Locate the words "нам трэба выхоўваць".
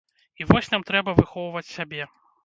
0.73-1.63